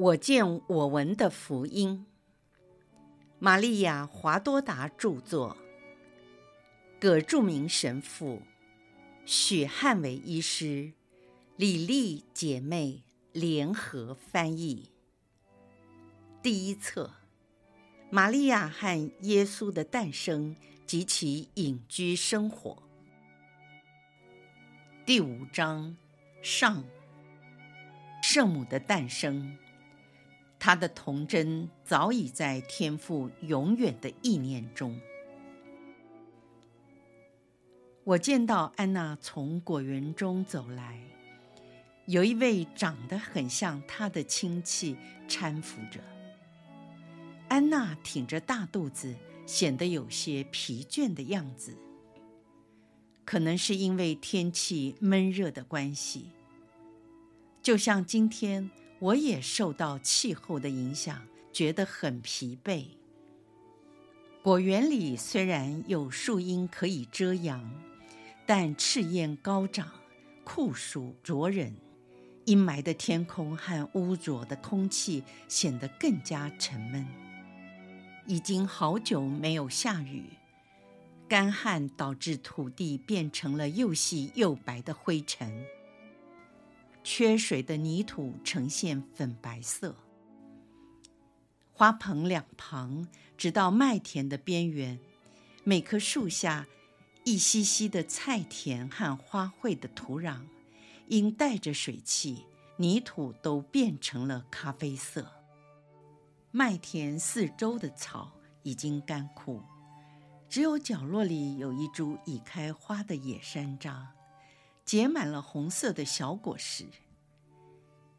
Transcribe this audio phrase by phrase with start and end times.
[0.00, 2.06] 我见我闻的福音，
[3.38, 5.58] 玛利亚·华多达著作，
[6.98, 8.40] 葛著名神父，
[9.26, 10.94] 许汉伟医师，
[11.56, 13.02] 李丽姐妹。
[13.32, 14.90] 联合翻译。
[16.42, 17.12] 第一册：
[18.10, 20.56] 玛利亚和耶稣的诞生。
[20.86, 22.82] 及其隐居生活。
[25.06, 25.96] 第五章。
[26.42, 26.82] 上，
[28.24, 29.56] 圣母的诞生。
[30.60, 35.00] 她的童真早已在天父永远的意念中。
[38.04, 41.00] 我见到安娜从果园中走来，
[42.04, 44.96] 有一位长得很像她的亲戚
[45.26, 45.98] 搀扶着。
[47.48, 51.74] 安娜挺着大肚子，显得有些疲倦的样子。
[53.24, 56.28] 可能是因为天气闷热的关系，
[57.62, 58.70] 就像今天。
[59.00, 62.84] 我也受到气候的影响，觉得很疲惫。
[64.42, 67.70] 果园里虽然有树荫可以遮阳，
[68.46, 69.90] 但赤焰高涨，
[70.44, 71.74] 酷暑灼人，
[72.44, 77.06] 阴霾的天空和污浊的空气显得更加沉闷。
[78.26, 80.24] 已经好久没有下雨，
[81.26, 85.64] 干旱导致土地变成了又细又白的灰尘。
[87.12, 89.96] 缺水的泥土呈现粉白色。
[91.72, 95.00] 花棚两旁，直到麦田的边缘，
[95.64, 96.68] 每棵树下，
[97.24, 100.42] 一溪溪的菜田和花卉的土壤，
[101.08, 105.32] 因带着水汽，泥土都变成了咖啡色。
[106.52, 108.30] 麦田四周的草
[108.62, 109.60] 已经干枯，
[110.48, 114.19] 只有角落里有一株已开花的野山楂。
[114.90, 116.84] 结满了红色的小果实。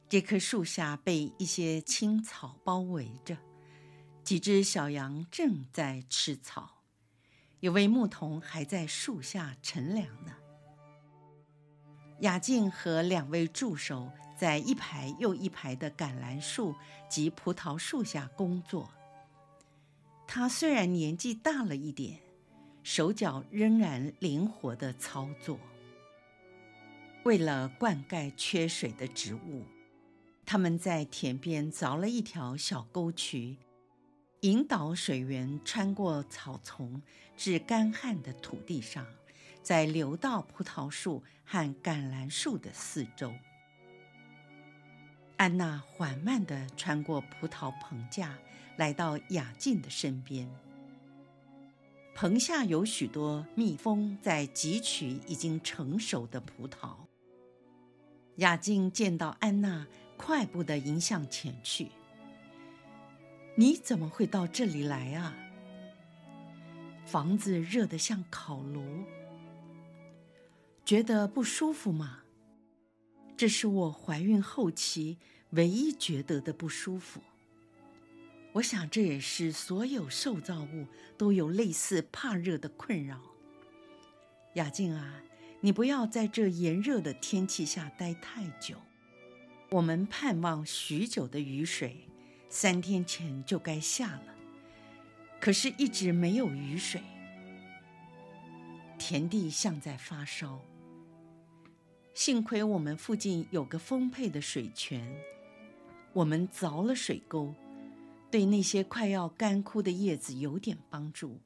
[0.08, 3.36] 这棵树下被一些青草包围着，
[4.24, 6.82] 几只小羊正在吃草，
[7.60, 10.34] 有位牧童还在树下乘凉呢。
[12.22, 16.74] 雅静和两位助手在一排又一排的橄榄树
[17.10, 18.90] 及葡萄树下工作。
[20.26, 22.22] 他虽然年纪大了一点，
[22.82, 25.60] 手脚仍然灵活地操作。
[27.24, 29.64] 为了灌溉缺水的植物，
[30.44, 33.58] 他们在田边凿了一条小沟渠，
[34.42, 37.00] 引导水源穿过草丛
[37.38, 39.06] 至干旱的土地上，
[39.62, 43.32] 再流到葡萄树和橄榄树的四周。
[45.38, 48.36] 安娜缓慢地穿过葡萄棚架，
[48.78, 50.50] 来到雅静的身边。
[52.16, 56.96] 棚下有许多蜜蜂在汲取已经成熟的葡萄。
[58.42, 59.86] 雅静见到安娜，
[60.18, 61.90] 快步地迎向前去。
[63.54, 65.38] 你怎么会到这里来啊？
[67.06, 69.04] 房子热得像烤炉，
[70.84, 72.24] 觉得不舒服吗？
[73.38, 75.20] 这是我怀孕后期
[75.52, 77.22] 唯一觉得的不舒服。
[78.54, 83.22] 我想这也是所有受造物都有类似怕热的困扰。
[84.56, 85.22] 雅静啊。
[85.64, 88.78] 你不要在这炎热的天气下待太久。
[89.70, 91.96] 我们盼望许久的雨水，
[92.50, 94.36] 三天前就该下了，
[95.40, 97.02] 可是一直没有雨水。
[98.98, 100.60] 田地像在发烧。
[102.14, 105.16] 幸亏我们附近有个丰沛的水泉，
[106.12, 107.54] 我们凿了水沟，
[108.30, 111.40] 对那些快要干枯的叶子有点帮助，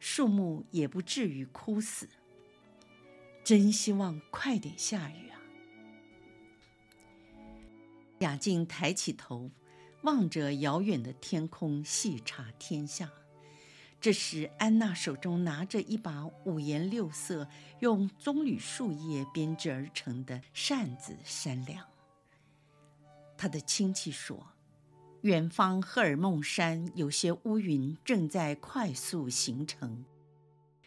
[0.00, 2.08] 树木也不至于枯死。
[3.44, 5.36] 真希望快点下雨啊！
[8.20, 9.50] 雅静抬起头，
[10.02, 13.12] 望着遥远的天空，细察天下。
[14.00, 17.46] 这时，安娜手中拿着一把五颜六色、
[17.80, 21.86] 用棕榈树叶编织而成的扇子扇凉。
[23.36, 24.46] 她的亲戚说，
[25.20, 30.02] 远方赫尔蒙山有些乌云正在快速形成，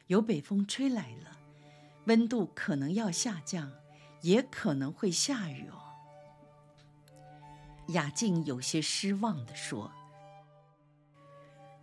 [0.07, 1.36] 有北风吹来了。
[2.07, 3.71] 温度可能要下降，
[4.21, 5.83] 也可能会下雨哦。
[7.89, 9.91] 雅静有些失望地说：“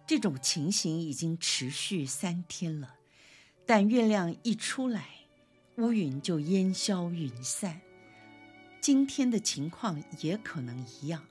[0.07, 2.97] 这种情形已经持续三天了，
[3.67, 5.09] 但月亮一出来，
[5.77, 7.81] 乌云就烟消云散。
[8.81, 11.27] 今天的情况也可能一样。”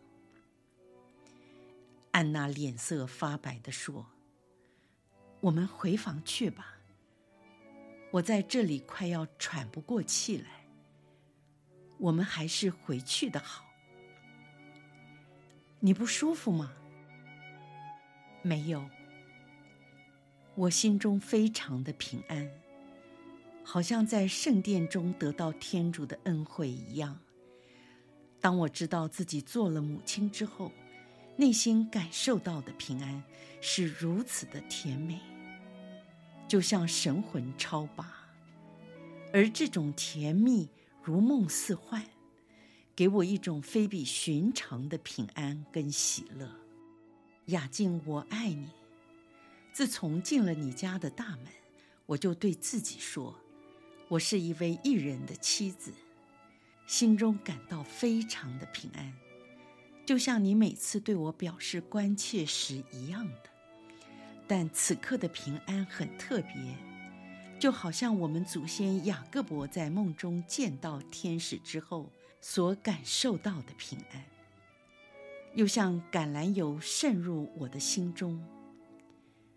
[2.12, 4.06] 安娜脸色发白地说
[5.42, 6.73] ：“我们回房去吧。”
[8.14, 10.46] 我在这里快要喘不过气来，
[11.98, 13.66] 我们还是回去的好。
[15.80, 16.72] 你不舒服吗？
[18.44, 18.88] 没有，
[20.54, 22.48] 我心中非常的平安，
[23.64, 27.20] 好像在圣殿中得到天主的恩惠一样。
[28.40, 30.72] 当我知道自己做了母亲之后，
[31.36, 33.24] 内心感受到的平安
[33.60, 35.20] 是如此的甜美，
[36.54, 38.30] 就像神魂超拔，
[39.34, 40.70] 而这种甜蜜
[41.02, 42.06] 如梦似幻。
[42.96, 46.48] 给我一种非比寻常的平安跟喜乐，
[47.46, 48.70] 雅静，我爱你。
[49.72, 51.48] 自从进了你家的大门，
[52.06, 53.36] 我就对自己说，
[54.08, 55.92] 我是一位艺人的妻子，
[56.86, 59.12] 心中感到非常的平安，
[60.06, 63.53] 就像你每次对我表示关切时一样的。
[64.48, 66.76] 但此刻的平安很特别，
[67.60, 72.12] 就好像我们祖先雅各伯在梦中见到天使之后。
[72.46, 74.22] 所感受到的平安，
[75.56, 78.44] 又像橄榄油渗入我的心中。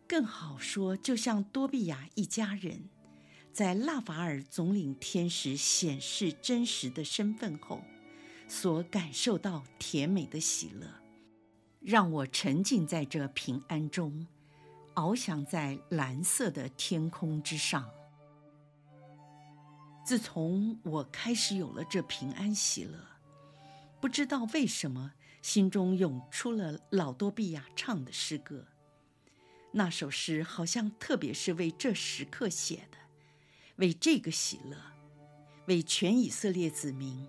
[0.06, 2.89] 更好说，就像多比亚一家人，
[3.53, 7.82] 在拉法尔总领天使显示真实的身份后，
[8.47, 10.87] 所感受到甜美的喜乐，
[11.81, 14.29] 让我沉浸在这平安中，
[14.96, 17.88] 翱翔在蓝色的天空之上。
[20.02, 22.98] 自从我开始有了这平安喜乐，
[24.00, 25.12] 不知道为什么
[25.43, 28.66] 心中涌出了老多比亚唱的诗歌。
[29.72, 32.96] 那首诗好像特别是为这时刻写的，
[33.76, 34.78] 为这个喜乐，
[35.66, 37.28] 为全以色列子民，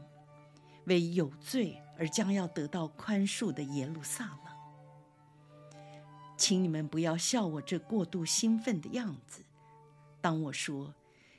[0.85, 4.46] 为有罪而将要得到宽恕的耶路撒冷。
[6.38, 9.42] 请你们不要笑我这过度兴奋的样子。
[10.22, 10.94] 当我说。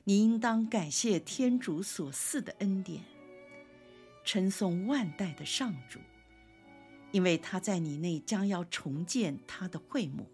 [0.04, 3.02] 你应当感谢天主所赐的恩典，
[4.24, 5.98] 称颂万代的上主，
[7.12, 10.26] 因为他在你内将要重建他的会幕。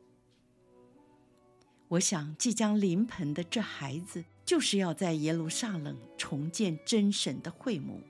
[1.89, 8.01] 我想，即将临盆的这孩子，就是要在耶路撒冷重建真神的会幕。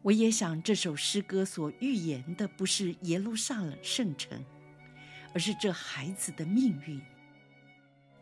[0.00, 4.42] 我也想，这首诗歌所预言的不是耶路撒冷圣城，
[5.36, 6.98] 而是这孩子的命运。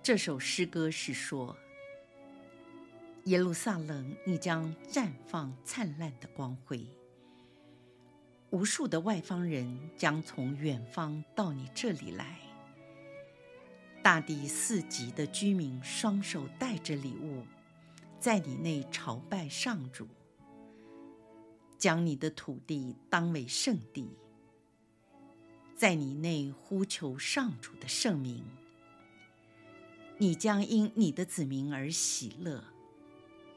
[0.03, 1.57] 这首诗歌是说
[3.27, 6.85] ：“耶路撒冷，你将绽放灿烂的光辉。
[8.51, 12.37] 无数的外方人将从远方到你这里来。
[14.03, 17.45] 大地四极的居民双手带着礼物，
[18.19, 20.09] 在你内朝拜上主，
[21.79, 24.11] 将你的土地当为圣地，
[25.85, 28.43] 在你内呼求上主的圣名。”
[30.17, 32.65] 你将因你的子民而喜乐，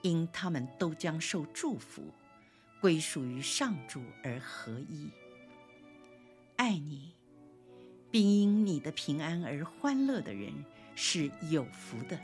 [0.01, 2.03] 因他们都将受祝福，
[2.81, 5.09] 归属于上主而合一。
[6.57, 7.13] 爱你，
[8.12, 10.51] 并因你的平安而欢乐的人
[10.95, 12.19] 是有福的，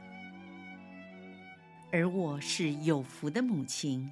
[1.94, 4.11] 而我是有福的母亲，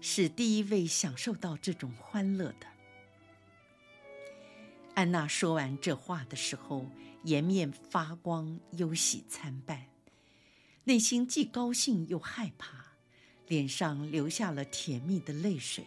[0.00, 2.75] 是第一位享受到这种欢乐的。
[4.96, 6.86] 安娜说完这话的时候，
[7.24, 9.88] 颜面发光，忧喜参半，
[10.84, 12.94] 内心既高兴又害怕，
[13.46, 15.84] 脸上流下了甜蜜的泪水。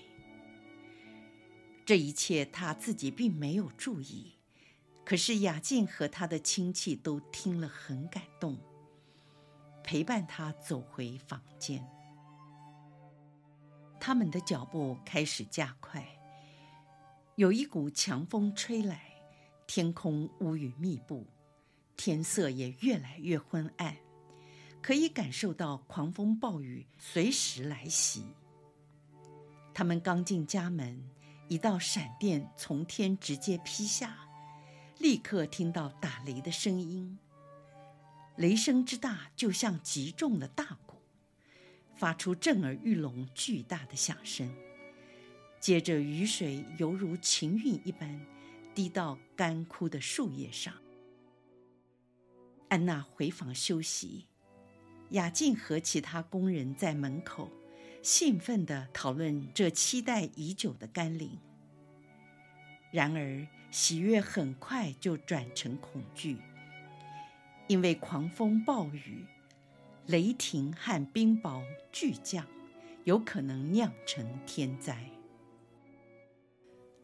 [1.87, 4.33] 这一切她自己并没有注意，
[5.03, 8.59] 可是雅静和她的亲戚都听了很感动，
[9.83, 11.83] 陪伴她走回房间。
[13.99, 16.18] 他们的脚步开始加快。
[17.39, 19.13] 有一股强风吹来，
[19.65, 21.25] 天空乌云密布，
[21.95, 23.95] 天色也越来越昏暗，
[24.81, 28.25] 可以感受到狂风暴雨随时来袭。
[29.73, 31.01] 他们刚进家门，
[31.47, 34.17] 一道闪电从天直接劈下，
[34.97, 37.17] 立刻听到打雷的声音，
[38.35, 40.97] 雷声之大，就像击中了大鼓，
[41.95, 44.53] 发出震耳欲聋、巨大的响声。
[45.59, 48.19] 接着，雨水犹如晴雨一般，
[48.73, 50.73] 滴到干枯的树叶上。
[52.69, 54.25] 安娜回房休息，
[55.09, 57.51] 雅静和其他工人在门口
[58.01, 61.37] 兴奋地讨论这期待已久的甘霖。
[62.91, 66.37] 然而，喜悦很快就转成恐惧，
[67.67, 69.25] 因为狂风暴雨、
[70.05, 71.61] 雷霆和冰雹
[71.91, 72.47] 巨降，
[73.03, 75.03] 有可能酿成天灾。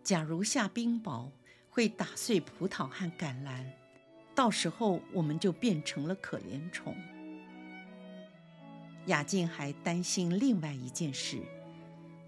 [0.06, 1.32] 假如下冰雹，
[1.68, 3.66] 会打碎葡萄和橄榄，
[4.36, 6.96] 到时候我们就变成了可怜虫。
[9.08, 11.42] 雅静还担心另外一件事，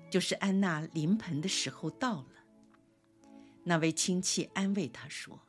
[0.09, 2.27] 就是安娜临盆的时候到了。
[3.63, 5.39] 那位亲戚安慰她说：“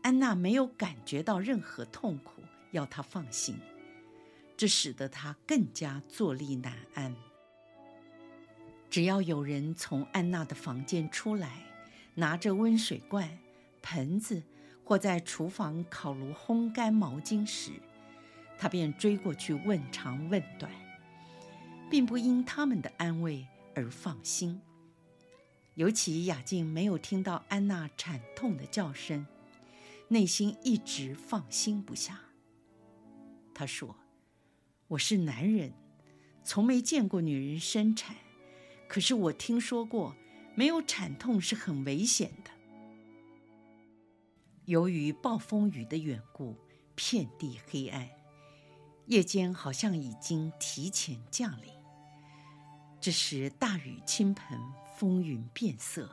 [0.00, 3.60] 安娜没有感觉到任何痛苦，要她放心。”
[4.56, 7.14] 这使得她更加坐立难安。
[8.90, 11.64] 只要有人从安娜的房间出来，
[12.14, 13.38] 拿着温水罐、
[13.82, 14.42] 盆子，
[14.82, 17.72] 或在厨房烤炉烘干毛巾时，
[18.56, 20.72] 她便追过去问长问短，
[21.90, 24.60] 并不因他们的安慰而放心。
[25.74, 29.26] 尤其雅静没有听到安娜惨痛的叫声，
[30.08, 32.18] 内心一直放心不下。
[33.54, 33.94] 她说
[34.88, 35.72] ：“我是男人，
[36.42, 38.16] 从没见过女人生产，
[38.88, 40.16] 可是我听说过，
[40.54, 42.50] 没有产痛是很危险的。
[44.64, 46.56] 由于暴风雨的缘故，
[46.94, 48.08] 遍地黑暗，
[49.06, 51.72] 夜间好像已经提前降临。
[53.00, 54.58] 这时大雨倾盆。”
[54.98, 56.10] 风云变色，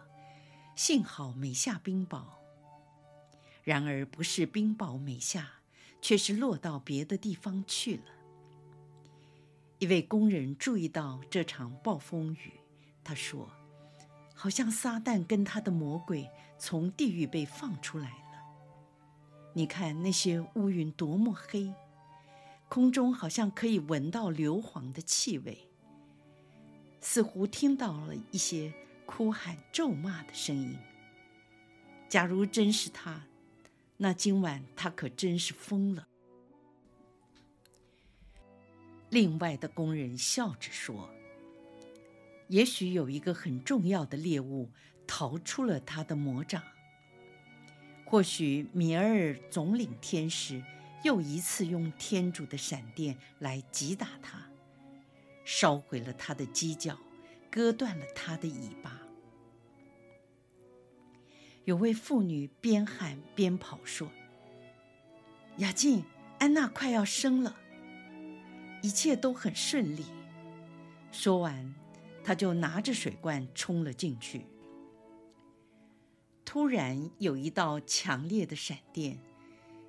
[0.76, 2.24] 幸好没下冰雹。
[3.64, 5.54] 然而，不是冰雹没下，
[6.04, 8.04] 却是落到别的地方去了。
[9.80, 12.54] 一位工人注意到这场暴风雨，
[13.06, 13.50] 他说
[14.36, 18.44] ：“好像撒旦跟他的魔鬼从地狱被放出来了。
[19.54, 21.74] 你看那些乌云多么黑，
[22.68, 25.70] 空中好像可以闻到硫磺的气味。”
[27.00, 28.74] 似乎听到了一些
[29.06, 30.76] 哭喊、咒骂的声音。
[32.10, 33.22] 假如真是他，
[33.98, 36.08] 那今晚他可真是疯了。
[39.12, 41.08] 另外的工人笑着说
[42.48, 44.70] ：“也许有一个很重要的猎物
[45.08, 46.62] 逃出了他的魔掌。
[48.06, 50.64] 或许米尔总领天使
[51.04, 54.40] 又一次用天主的闪电来击打他。”
[55.44, 56.98] 烧毁了他的犄角，
[57.52, 59.00] 割断了他的尾巴。
[61.66, 64.12] 有位妇女边喊边跑说
[65.58, 66.04] ：“雅静，
[66.40, 67.56] 安娜快要生了，
[68.82, 70.06] 一切都很顺利。”
[71.12, 71.74] 说完，
[72.26, 74.48] 他就拿着水罐冲了进去。
[76.44, 79.20] 突然，有一道强烈的闪电，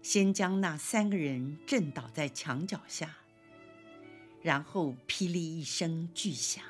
[0.02, 3.16] 先将那三个人震倒在墙角下。
[4.42, 6.62] 然后霹雳一声巨响，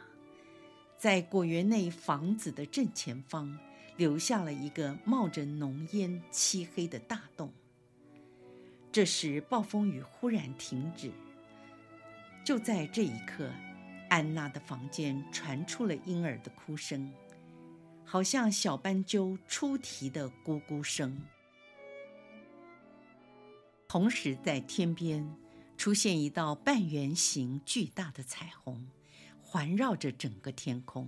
[0.97, 3.59] 在果园内房子的正前方
[3.97, 7.53] 留下了一个冒着浓烟、漆黑的大洞。
[8.93, 11.11] 这时暴风雨忽然停止。
[12.45, 13.51] 就在这一刻，
[14.17, 17.13] 安娜的房间传出了婴儿的哭声，
[18.03, 21.21] 好像小斑鸠出啼的咕咕声。
[23.87, 25.31] 同时，在天边。
[25.77, 28.89] 出现一道半圆形巨大的彩虹，
[29.43, 31.07] 环绕着整个天空。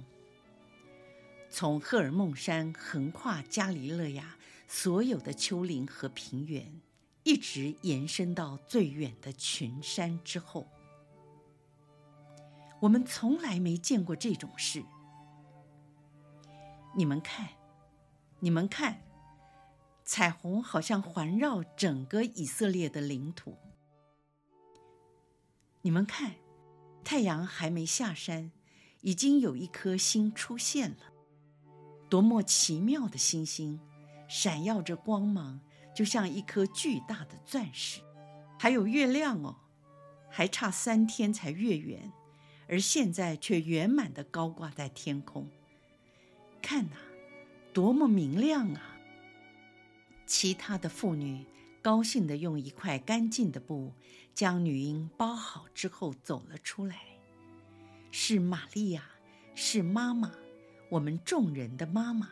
[1.49, 4.37] 从赫尔蒙山横跨加里勒亚
[4.69, 6.83] 所有的丘陵和平原，
[7.23, 10.69] 一直延伸到最远的群山之后。
[12.81, 14.85] 我们从来没见过这种事。
[16.95, 17.49] 你们看，
[18.41, 19.03] 你们看，
[20.05, 23.57] 彩虹好像环绕整个以色列的领土。
[25.83, 26.35] 你们看，
[27.05, 28.51] 太阳还没下山，
[29.03, 31.13] 已经有一颗星出现了。
[32.09, 33.81] 多么奇妙的星星，
[34.29, 35.61] 闪耀着光芒，
[35.95, 38.01] 就像一颗巨大的钻石。
[38.59, 39.57] 还有月亮哦，
[40.29, 42.13] 还差三天才月圆，
[42.69, 45.49] 而现在却圆满地高挂在天空。
[46.61, 46.97] 看哪，
[47.73, 48.99] 多么明亮啊！
[50.27, 51.47] 其他的妇女。
[51.81, 53.93] 高兴地用一块干净的布
[54.35, 56.99] 将女婴包好之后走了出来。
[58.11, 59.05] 是玛利亚，
[59.55, 60.33] 是妈妈，
[60.91, 62.31] 我们众人的妈妈。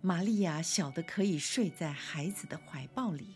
[0.00, 3.34] 玛利亚小得可以睡在孩子的怀抱里，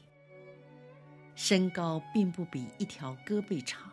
[1.35, 3.92] 身高并不比一条胳膊长，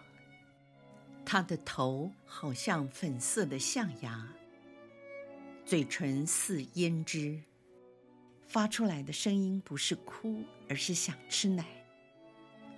[1.32, 4.28] 她的头好像粉色的象牙，
[5.64, 7.40] 嘴唇似胭脂。
[8.48, 11.64] 发出来的声音不是哭，而是想吃奶。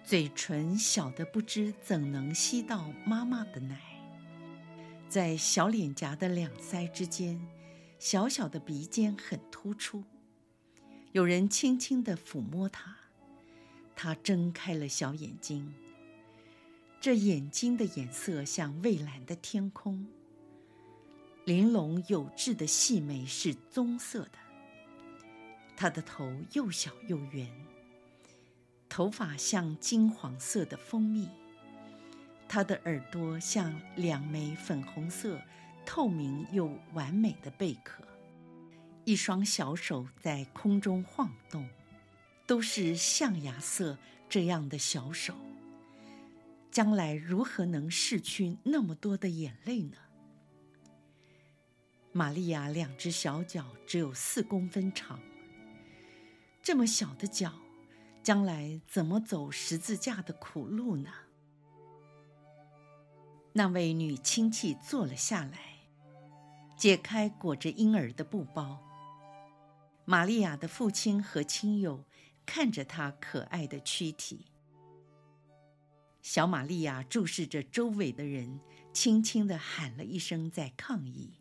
[0.04, 3.80] 嘴唇小得不知怎能吸到妈妈的奶。
[5.08, 7.40] 在小脸颊的两腮之间，
[8.00, 10.04] 小小的鼻尖很突出。
[11.14, 12.98] 有人轻轻地抚摸她，
[13.96, 15.74] 她睁开了小眼睛。
[17.02, 20.06] 这眼睛的颜色像蔚蓝的天空。
[21.46, 24.38] 玲珑有致的细眉是棕色的。
[25.76, 27.50] 他的头又小又圆，
[28.88, 31.28] 头发像金黄色的蜂蜜，
[32.48, 35.42] 他的耳朵像两枚粉红色、
[35.84, 38.04] 透明又完美的贝壳。
[39.06, 41.68] 一双小手在空中晃动，
[42.46, 43.98] 都是象牙色
[44.30, 45.34] 这样的小手，
[46.72, 49.98] 将来如何能拭去那么多的眼泪呢？
[52.14, 55.20] 玛利亚两只小脚只有四公分长，
[56.62, 57.54] 这么小的脚，
[58.24, 61.10] 将来怎么走十字架的苦路呢？
[63.54, 65.60] 那位女亲戚坐了下来，
[66.78, 68.82] 解开裹着婴儿的布包。
[70.06, 72.06] 玛利亚的父亲和亲友
[72.46, 74.46] 看着她可爱的躯体。
[76.22, 78.60] 小玛利亚注视着周围的人，
[78.94, 81.32] 轻轻地喊了一声，在抗议，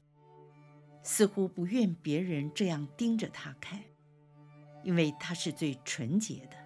[1.03, 3.83] 似乎不愿别人这样盯着她看，
[4.83, 6.57] 因为她是最纯洁的。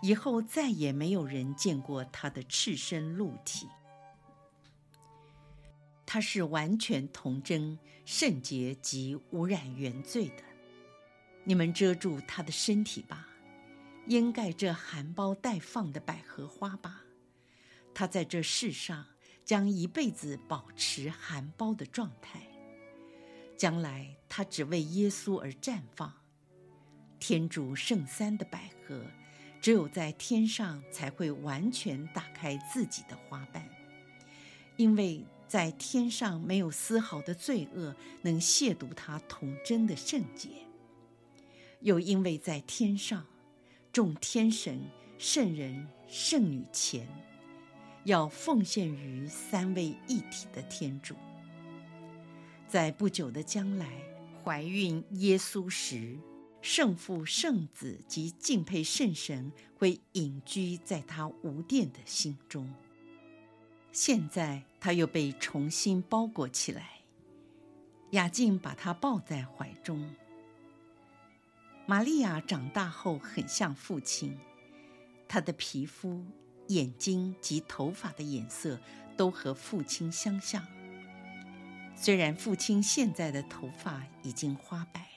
[0.00, 3.68] 以后再也没有人见过她的赤身露体。
[6.06, 10.44] 她是完全童贞、圣洁及无染原罪的。
[11.42, 13.28] 你们遮住她的身体吧，
[14.06, 17.02] 掩盖这含苞待放的百合花吧。
[17.98, 19.04] 他在这世上
[19.44, 22.40] 将一辈子保持含苞的状态。
[23.56, 26.14] 将来他只为耶稣而绽放。
[27.18, 29.04] 天主圣三的百合，
[29.60, 33.68] 只有在天上才会完全打开自己的花瓣，
[34.76, 35.24] 因为。
[35.48, 40.50] 在天上没有丝毫的罪恶能亵渎他童贞的圣洁，
[41.80, 43.26] 又因为在天上，
[43.90, 44.78] 众天神、
[45.16, 47.08] 圣人、圣女前，
[48.08, 51.14] 要奉献于三位一体的天主。
[52.66, 53.86] 在不久的将来，
[54.42, 56.16] 怀孕耶稣时，
[56.62, 62.72] 圣父、圣子及敬佩圣神会隐居在他无玷的心中。
[63.92, 67.00] 现在他又被重新包裹起来，
[68.12, 70.10] 雅静把他抱在怀中。
[71.84, 74.38] 玛利亚长大后很像父亲，
[75.26, 76.24] 她的皮肤、
[76.68, 78.80] 眼睛及头发的颜色
[79.16, 80.66] 都和父亲相像。
[81.96, 85.08] 虽然父亲现在的头发已经花白，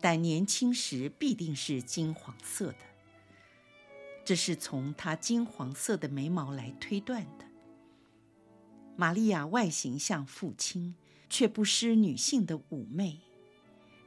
[0.00, 2.78] 但年轻时必定是金黄色的。
[4.24, 7.44] 这是从他金黄色的眉毛来推断的。
[8.96, 10.94] 玛利亚外形像父亲，
[11.28, 13.20] 却不失女性的妩媚，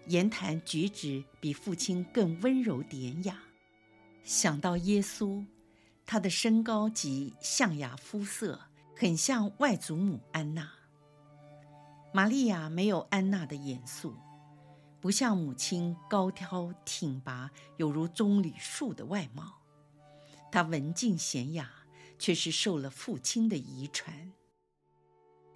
[0.07, 3.43] 言谈举止比父亲更温柔典雅。
[4.23, 5.45] 想到耶稣，
[6.07, 8.61] 他的身高及象牙肤色
[8.95, 10.71] 很像外祖母安娜。
[12.13, 14.15] 玛利亚没有安娜的严肃，
[15.01, 19.61] 不像母亲高挑挺拔，有如棕榈树的外貌。
[20.49, 21.69] 她文静娴雅，
[22.17, 24.31] 却是受了父亲的遗传。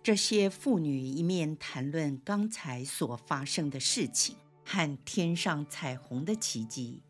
[0.03, 4.35] 这些妇女一面谈论刚才所发生的事情
[4.65, 7.01] 和天上彩虹的奇迹，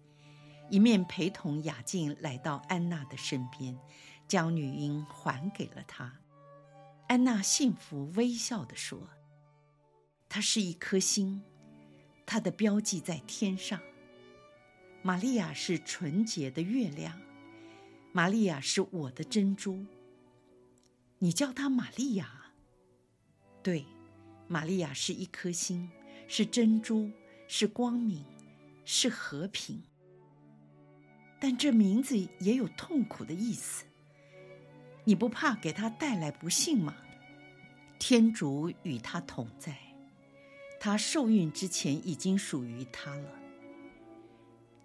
[0.72, 3.78] 一面陪同雅静来到安娜的身边，
[4.26, 6.20] 将女婴还给了她。
[7.10, 9.10] 安娜幸福微笑地说
[10.30, 11.44] ：“她是一颗星，
[12.26, 13.82] 她的标记在天上。
[15.02, 17.20] 玛利亚是纯洁的月亮，
[18.14, 19.86] 玛利亚是我的珍珠。
[21.20, 22.54] 你叫她玛利亚。”
[23.62, 23.86] 对，
[24.48, 25.92] 玛利亚是一颗星，
[26.30, 27.12] 是珍珠，
[27.50, 28.24] 是光明，
[28.86, 29.84] 是和平。
[31.42, 33.84] 但这名字也有痛苦的意思。
[35.04, 36.96] 你不怕给他带来不幸吗？
[37.98, 39.76] 天主与他同在，
[40.80, 43.40] 他受孕之前已经属于他了。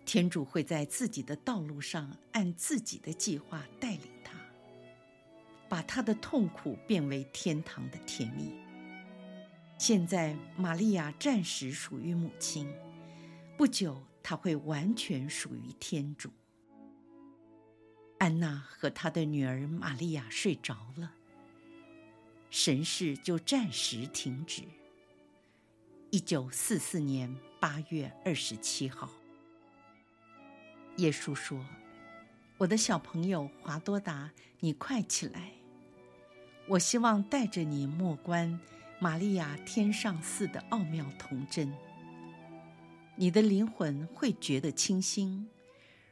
[0.06, 4.32] 天主会在自己的道路上按自己的计划带领他，
[5.68, 8.54] 把他的痛苦变为天堂的甜蜜。
[9.76, 12.66] 现在，玛利亚暂时属于母亲，
[13.58, 16.30] 不久她会完全属于天主。
[18.18, 21.12] 安娜和她的女儿玛利亚睡着了，
[22.50, 24.62] 神事就暂时停止。
[26.10, 29.10] 一九四四年八月二十七号，
[30.96, 31.64] 耶稣说
[32.58, 35.52] ：“我的小朋友华多达，你快起来！
[36.68, 38.58] 我希望带着你默观。”
[38.98, 41.70] 玛利亚天上寺的奥妙童真，
[43.14, 45.46] 你的灵魂会觉得清新，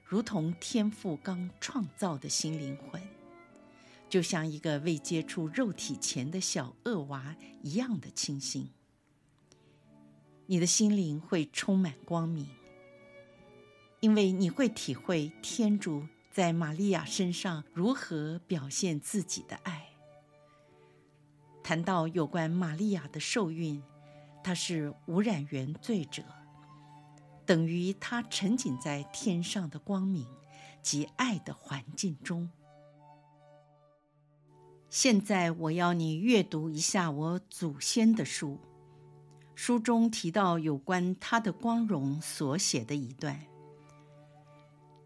[0.05, 3.03] 如同天父刚创造的新灵魂，
[4.09, 8.71] 就像一个未接触肉体前的小恶娃一样的清新。
[10.47, 12.47] 你的心灵会充满光明，
[14.01, 19.89] 因为你会体会天主在玛利亚身上如何表现自己的爱。
[21.63, 23.83] 谈到有关玛利亚的受孕，
[24.43, 26.23] 她是无染原罪者，
[27.47, 30.27] 等于他沉浸在天上的光明
[30.83, 32.51] 及爱的环境中。
[34.89, 38.59] 现在我要你阅读一下我祖先的书，
[39.55, 43.41] 书中提到有关他的光荣所写的一段。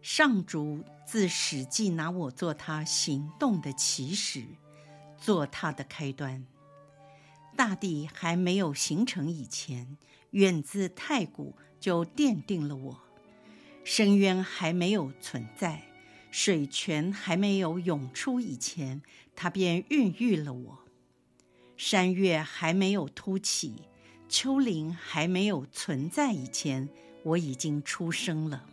[0.01, 4.45] 上主自始即拿我做他行动的起始，
[5.17, 6.45] 做他的开端。
[7.57, 9.97] 大地还没有形成以前，
[10.31, 12.95] 远自太古就奠定了我；
[13.83, 15.83] 深渊还没有存在，
[16.29, 19.01] 水泉还没有涌出以前。
[19.35, 20.79] 它便孕育了我，
[21.77, 23.83] 山岳还没有凸起，
[24.27, 26.89] 丘陵还没有存在以前，
[27.23, 28.65] 我已经出生了。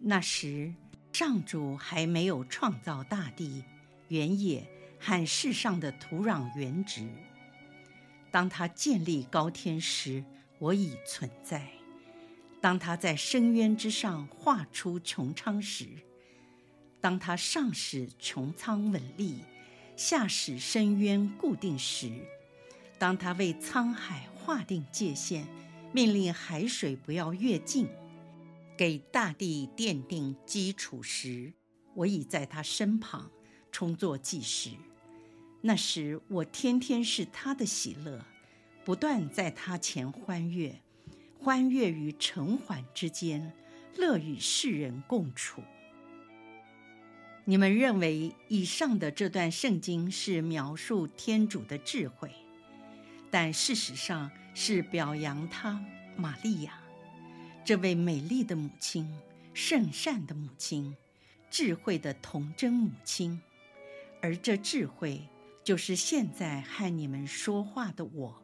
[0.00, 0.74] 那时，
[1.12, 3.64] 上主还没有创造大地、
[4.08, 4.68] 原野
[4.98, 7.08] 和世上的土壤原植。
[8.36, 10.22] 当他建立高天时，
[10.58, 11.58] 我已存在；
[12.60, 15.86] 当他在深渊之上画出穹苍时，
[17.00, 19.40] 当他上使穹苍稳立，
[19.96, 22.12] 下使深渊固定时，
[22.98, 25.46] 当他为沧海划定界限，
[25.90, 27.88] 命令海水不要越境，
[28.76, 31.54] 给大地奠定基础时，
[31.94, 33.30] 我已在他身旁，
[33.72, 34.72] 充作计时。
[35.66, 38.24] 那时我天天是他的喜乐，
[38.84, 40.80] 不断在他前欢悦，
[41.40, 43.52] 欢悦于晨缓之间，
[43.96, 45.60] 乐与世人共处。
[47.44, 52.30] 你们认为以上的这段圣经是描述天主的智慧，
[53.28, 55.84] 但事实上是表扬他
[56.16, 56.78] 玛利亚，
[57.64, 59.12] 这位美丽的母亲、
[59.52, 60.96] 圣善的母亲、
[61.50, 63.40] 智慧的童真母亲，
[64.22, 65.28] 而这智慧
[65.66, 68.40] 就是现在和你们说话的我，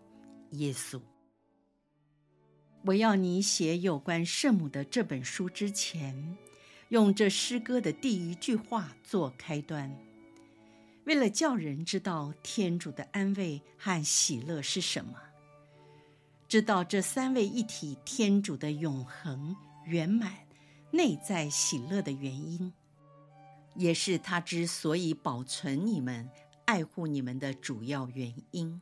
[0.51, 1.01] 耶稣。
[2.85, 6.37] 我要你写有关圣母的这本书之前，
[6.89, 9.97] 用这诗歌的第一句话做开端，
[11.05, 15.15] 为了叫人知道天主的安慰和喜乐是什么，
[16.49, 19.55] 知道这三位一体天主的永恒
[19.85, 20.35] 圆满
[20.91, 22.73] 内在喜乐的原因，
[23.77, 26.29] 也是他之所以保存你们、
[26.65, 28.81] 爱护你们的主要原因。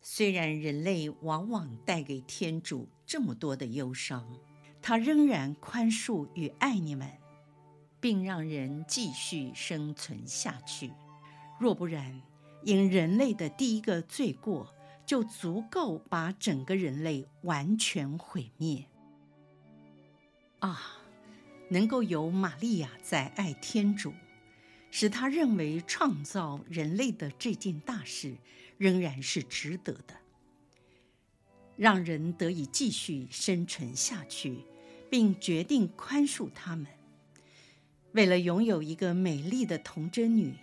[0.00, 4.38] 虽然人类往往带给天主这么多的忧伤。
[4.84, 7.08] 他仍然宽恕与爱你们，
[8.00, 10.90] 并让人继续生存下去。
[11.60, 12.20] 若不然，
[12.64, 14.74] 因人类的第一个罪过，
[15.06, 18.86] 就足够把整个人类完全毁灭。
[20.58, 20.98] 啊，
[21.68, 24.12] 能够有玛利亚在爱天主，
[24.92, 28.36] 使他认为创造人类的这件大事
[28.78, 30.14] 仍然是值得的，
[31.76, 34.64] 让人得以继续生存下去。
[35.12, 36.86] 并决定宽恕他们，
[38.12, 40.54] 为了拥有一个美丽的童真女，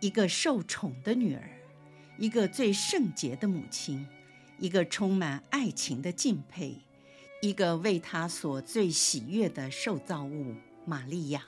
[0.00, 1.48] 一个受宠的女儿，
[2.18, 4.04] 一个最圣洁的母亲，
[4.58, 6.76] 一个充满爱情的敬佩，
[7.40, 11.44] 一个为他所最喜悦的受造物玛利亚。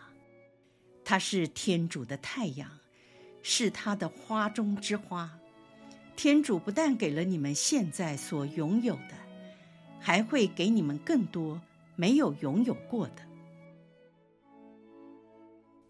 [1.10, 2.70] 他是天主的太阳，
[3.42, 5.40] 是他的花中之花。
[6.14, 9.16] 天主不但给了你们现在所拥有的，
[9.98, 11.60] 还会给你们更多。
[11.96, 13.26] 没有拥有过的。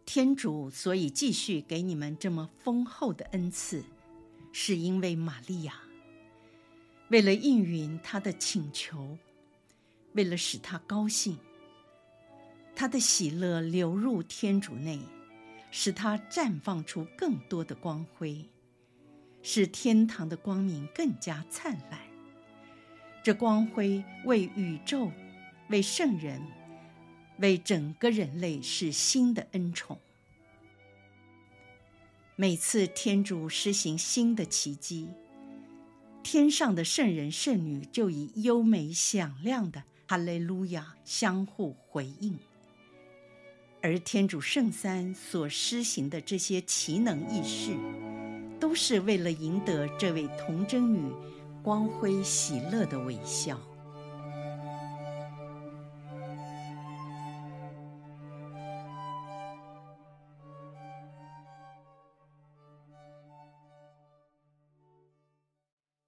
[0.06, 3.84] 天主所以继续给你们这么丰厚的恩赐，
[4.52, 5.74] 是因为玛利亚，
[7.10, 9.18] 为了应允他的请求，
[10.14, 11.36] 为了使他高兴，
[12.74, 15.00] 他的喜乐流入天主内，
[15.70, 18.44] 使他绽放出更多的光辉，
[19.42, 22.00] 使天堂的光明更加灿烂。
[23.22, 25.10] 这光辉为宇宙。
[25.68, 26.42] 为圣人，
[27.38, 30.00] 为整个人类是新的恩宠。
[32.34, 35.08] 每次天主施行新的奇迹，
[36.24, 42.36] 天上的圣人圣女就以优美响亮的哈利路亚相互回应。
[43.82, 47.72] 而天主圣三所施行的这些奇能异事，
[48.58, 51.10] 都是为了赢得这位童贞女
[51.62, 53.58] 光辉喜乐的微笑。